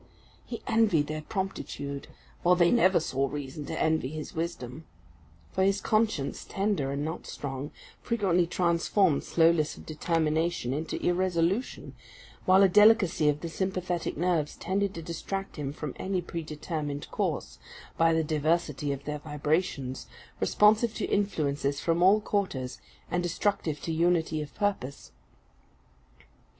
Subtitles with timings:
[0.43, 2.07] He envied their promptitude,
[2.41, 4.85] while they never saw reason to envy his wisdom;
[5.51, 7.69] for his conscience, tender and not strong,
[8.01, 11.93] frequently transformed slowness of determination into irresolution:
[12.45, 17.59] while a delicacy of the sympathetic nerves tended to distract him from any predetermined course,
[17.95, 20.07] by the diversity of their vibrations,
[20.39, 22.81] responsive to influences from all quarters,
[23.11, 25.11] and destructive to unity of purpose.